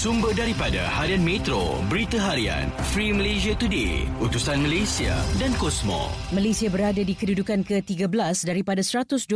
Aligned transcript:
Sumber 0.00 0.32
daripada 0.32 0.80
Harian 0.96 1.20
Metro, 1.20 1.76
Berita 1.92 2.16
Harian, 2.16 2.72
Free 2.88 3.12
Malaysia 3.12 3.52
Today, 3.52 4.08
Utusan 4.24 4.64
Malaysia 4.64 5.12
dan 5.36 5.52
Kosmo. 5.60 6.08
Malaysia 6.32 6.72
berada 6.72 7.04
di 7.04 7.12
kedudukan 7.12 7.60
ke-13 7.68 8.08
daripada 8.48 8.80
122 8.80 9.28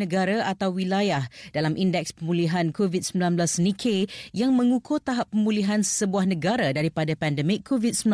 negara 0.00 0.48
atau 0.48 0.72
wilayah 0.72 1.20
dalam 1.52 1.76
Indeks 1.76 2.16
Pemulihan 2.16 2.72
COVID-19 2.72 3.36
Nikkei 3.60 4.08
yang 4.32 4.56
mengukur 4.56 5.04
tahap 5.04 5.28
pemulihan 5.28 5.84
sebuah 5.84 6.24
negara 6.24 6.72
daripada 6.72 7.12
pandemik 7.12 7.68
COVID-19. 7.68 8.08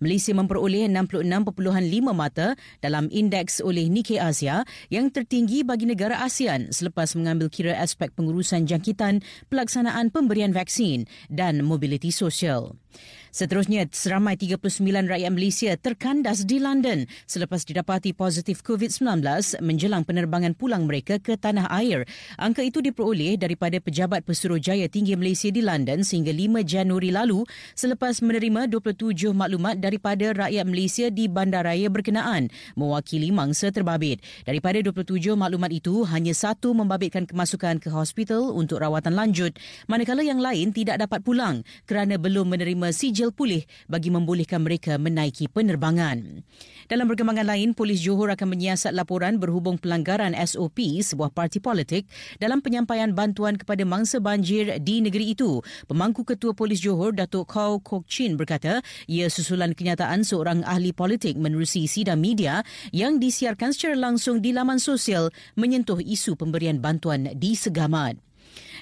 Malaysia 0.00 0.32
memperoleh 0.32 0.88
66.5 0.88 2.16
mata 2.16 2.56
dalam 2.80 3.12
indeks 3.12 3.60
oleh 3.60 3.92
Nikkei 3.92 4.16
Asia 4.16 4.64
yang 4.88 5.12
tertinggi 5.12 5.68
bagi 5.68 5.84
negara 5.84 6.24
ASEAN 6.24 6.72
selepas 6.72 7.12
mengambil 7.12 7.52
kira 7.52 7.76
aspek 7.76 8.08
pengurusan 8.16 8.64
jangkitan, 8.64 9.20
pelaksanaan 9.52 10.08
pemberian 10.08 10.56
vaksin 10.56 11.09
dan 11.28 11.62
mobiliti 11.64 12.12
sosial. 12.12 12.76
Seterusnya, 13.30 13.86
seramai 13.86 14.34
39 14.34 15.06
rakyat 15.06 15.30
Malaysia 15.30 15.70
terkandas 15.78 16.42
di 16.42 16.58
London 16.58 17.06
selepas 17.30 17.62
didapati 17.62 18.10
positif 18.10 18.66
COVID-19 18.66 19.22
menjelang 19.62 20.02
penerbangan 20.02 20.58
pulang 20.58 20.90
mereka 20.90 21.22
ke 21.22 21.38
tanah 21.38 21.70
air. 21.70 22.10
Angka 22.42 22.66
itu 22.66 22.82
diperoleh 22.82 23.38
daripada 23.38 23.78
Pejabat 23.78 24.26
Pesuruhjaya 24.26 24.90
Tinggi 24.90 25.14
Malaysia 25.14 25.46
di 25.46 25.62
London 25.62 26.02
sehingga 26.02 26.34
5 26.34 26.66
Januari 26.66 27.14
lalu 27.14 27.46
selepas 27.78 28.18
menerima 28.18 28.66
27 28.66 29.30
maklumat 29.30 29.78
daripada 29.78 30.34
rakyat 30.34 30.66
Malaysia 30.66 31.06
di 31.06 31.30
bandaraya 31.30 31.86
berkenaan 31.86 32.50
mewakili 32.74 33.30
mangsa 33.30 33.70
terbabit. 33.70 34.18
Daripada 34.42 34.82
27 34.82 35.38
maklumat 35.38 35.70
itu, 35.70 36.02
hanya 36.10 36.34
satu 36.34 36.74
membabitkan 36.74 37.30
kemasukan 37.30 37.78
ke 37.78 37.94
hospital 37.94 38.50
untuk 38.58 38.82
rawatan 38.82 39.14
lanjut 39.14 39.54
manakala 39.86 40.26
yang 40.26 40.42
lain 40.42 40.74
tidak 40.74 40.98
dapat 40.98 41.22
pulang 41.22 41.62
kerana 41.86 42.18
belum 42.18 42.50
menerima 42.50 42.90
CJ 42.90 43.19
ganjil 43.20 43.36
pulih 43.36 43.68
bagi 43.84 44.08
membolehkan 44.08 44.64
mereka 44.64 44.96
menaiki 44.96 45.44
penerbangan. 45.52 46.40
Dalam 46.88 47.04
perkembangan 47.04 47.44
lain, 47.52 47.76
Polis 47.76 48.00
Johor 48.00 48.32
akan 48.32 48.56
menyiasat 48.56 48.96
laporan 48.96 49.36
berhubung 49.36 49.76
pelanggaran 49.76 50.32
SOP 50.32 50.80
sebuah 51.04 51.28
parti 51.36 51.60
politik 51.60 52.08
dalam 52.40 52.64
penyampaian 52.64 53.12
bantuan 53.12 53.60
kepada 53.60 53.84
mangsa 53.84 54.24
banjir 54.24 54.80
di 54.80 55.04
negeri 55.04 55.36
itu. 55.36 55.60
Pemangku 55.84 56.24
Ketua 56.24 56.56
Polis 56.56 56.80
Johor, 56.80 57.12
Datuk 57.12 57.52
Kau 57.52 57.76
Kok 57.76 58.08
Chin 58.08 58.40
berkata, 58.40 58.80
ia 59.04 59.28
susulan 59.28 59.76
kenyataan 59.76 60.24
seorang 60.24 60.64
ahli 60.64 60.96
politik 60.96 61.36
menerusi 61.36 61.84
sidang 61.84 62.24
media 62.24 62.64
yang 62.96 63.20
disiarkan 63.20 63.76
secara 63.76 64.00
langsung 64.00 64.40
di 64.40 64.56
laman 64.56 64.80
sosial 64.80 65.28
menyentuh 65.60 66.00
isu 66.00 66.40
pemberian 66.40 66.80
bantuan 66.80 67.28
di 67.36 67.52
Segamat 67.52 68.29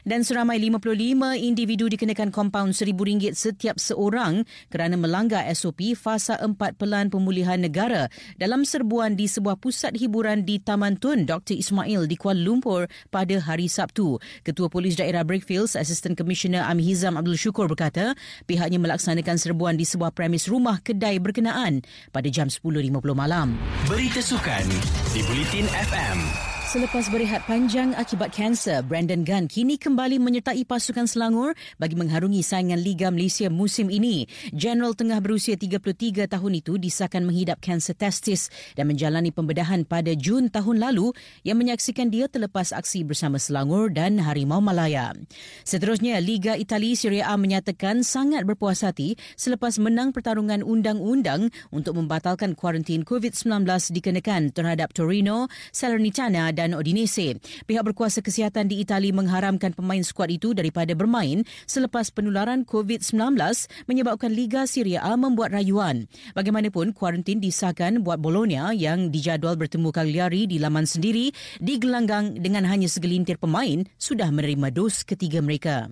dan 0.05 0.23
seramai 0.23 0.61
55 0.61 0.95
individu 1.39 1.89
dikenakan 1.91 2.31
kompaun 2.31 2.71
RM1,000 2.71 3.35
setiap 3.35 3.77
seorang 3.81 4.45
kerana 4.69 4.95
melanggar 4.95 5.47
SOP 5.55 5.95
fasa 5.99 6.39
4 6.39 6.55
pelan 6.77 7.09
pemulihan 7.09 7.59
negara 7.59 8.11
dalam 8.37 8.63
serbuan 8.63 9.15
di 9.19 9.27
sebuah 9.27 9.59
pusat 9.59 9.97
hiburan 9.97 10.45
di 10.45 10.61
Taman 10.61 10.99
Tun 11.01 11.25
Dr. 11.25 11.59
Ismail 11.59 12.07
di 12.07 12.17
Kuala 12.19 12.43
Lumpur 12.43 12.87
pada 13.09 13.37
hari 13.41 13.67
Sabtu. 13.67 14.21
Ketua 14.45 14.69
Polis 14.71 14.99
Daerah 14.99 15.25
Brickfields, 15.25 15.75
Assistant 15.75 16.15
Commissioner 16.15 16.67
Amihizam 16.67 17.17
Abdul 17.17 17.39
Syukur 17.39 17.67
berkata 17.71 18.15
pihaknya 18.45 18.83
melaksanakan 18.83 19.37
serbuan 19.39 19.75
di 19.79 19.87
sebuah 19.87 20.13
premis 20.13 20.47
rumah 20.51 20.81
kedai 20.83 21.19
berkenaan 21.23 21.83
pada 22.11 22.29
jam 22.29 22.51
10.50 22.51 22.91
malam. 23.15 23.55
Berita 23.87 24.21
Sukan 24.21 24.67
di 25.15 25.21
Bulletin 25.25 25.67
FM. 25.69 26.48
Selepas 26.69 27.09
berehat 27.09 27.49
panjang 27.49 27.97
akibat 27.97 28.29
kanser, 28.29 28.85
Brandon 28.85 29.25
Gunn 29.25 29.49
kini 29.49 29.81
kembali 29.81 30.21
menyertai 30.21 30.69
pasukan 30.69 31.09
Selangor 31.09 31.57
bagi 31.81 31.97
mengharungi 31.97 32.45
saingan 32.45 32.77
Liga 32.85 33.09
Malaysia 33.09 33.49
musim 33.49 33.89
ini. 33.89 34.29
General 34.53 34.93
tengah 34.93 35.17
berusia 35.25 35.57
33 35.57 36.29
tahun 36.29 36.53
itu 36.61 36.77
disahkan 36.77 37.25
menghidap 37.25 37.65
kanser 37.65 37.97
testis 37.97 38.53
dan 38.77 38.85
menjalani 38.85 39.33
pembedahan 39.33 39.89
pada 39.89 40.13
Jun 40.13 40.53
tahun 40.53 40.85
lalu 40.85 41.17
yang 41.41 41.57
menyaksikan 41.57 42.13
dia 42.13 42.29
terlepas 42.29 42.77
aksi 42.77 43.01
bersama 43.01 43.41
Selangor 43.41 43.89
dan 43.89 44.21
Harimau 44.21 44.61
Malaya. 44.61 45.17
Seterusnya, 45.65 46.21
Liga 46.21 46.53
Itali 46.53 46.93
Serie 47.01 47.25
A 47.25 47.33
menyatakan 47.41 48.05
sangat 48.05 48.45
berpuas 48.45 48.85
hati 48.85 49.17
selepas 49.41 49.81
menang 49.81 50.13
pertarungan 50.13 50.61
undang-undang 50.61 51.49
untuk 51.73 51.97
membatalkan 51.97 52.53
kuarantin 52.53 53.09
COVID-19 53.09 53.65
dikenakan 53.89 54.53
terhadap 54.53 54.93
Torino, 54.93 55.49
Salernitana 55.73 56.58
dan 56.59 56.75
Odinese. 56.75 57.39
Pihak 57.71 57.87
berkuasa 57.87 58.19
kesihatan 58.19 58.67
di 58.67 58.83
Itali 58.83 59.15
mengharamkan 59.15 59.71
pemain 59.71 60.03
skuad 60.03 60.35
itu 60.35 60.51
daripada 60.51 60.99
bermain 60.99 61.47
selepas 61.71 62.11
penularan 62.11 62.67
COVID-19 62.67 63.39
menyebabkan 63.87 64.35
Liga 64.35 64.67
Serie 64.67 64.99
A 64.99 65.15
membuat 65.15 65.55
rayuan. 65.55 66.11
Bagaimanapun, 66.35 66.91
kuarantin 66.91 67.39
disahkan 67.39 68.03
buat 68.03 68.19
Bologna 68.19 68.75
yang 68.75 69.15
dijadual 69.15 69.55
bertemu 69.55 69.95
Cagliari 69.95 70.51
di 70.51 70.59
laman 70.59 70.83
sendiri 70.83 71.31
di 71.63 71.79
gelanggang 71.79 72.35
dengan 72.35 72.67
hanya 72.67 72.91
segelintir 72.91 73.39
pemain 73.39 73.87
sudah 74.03 74.27
menerima 74.35 74.75
dos 74.75 75.07
ketiga 75.07 75.39
mereka. 75.39 75.87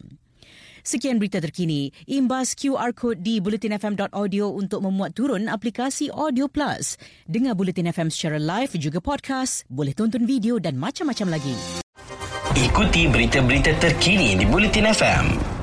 Sekian 0.87 1.19
berita 1.19 1.43
terkini. 1.43 1.91
Imbas 2.07 2.55
QR 2.55 2.95
code 2.95 3.19
di 3.19 3.43
bulletinfm.audio 3.43 4.55
untuk 4.55 4.87
memuat 4.87 5.19
turun 5.19 5.51
aplikasi 5.51 6.15
Audio 6.15 6.47
Plus. 6.47 6.95
Dengar 7.27 7.59
Bulletin 7.59 7.91
FM 7.91 8.07
secara 8.07 8.39
live 8.39 8.79
juga 8.79 9.03
podcast, 9.03 9.67
boleh 9.67 9.91
tonton 9.99 10.23
video 10.23 10.63
dan 10.63 10.79
macam-macam 10.79 11.43
lagi. 11.43 11.59
Ikuti 12.55 13.11
berita-berita 13.11 13.75
terkini 13.83 14.39
di 14.39 14.47
Bulletin 14.47 14.87
FM. 14.95 15.56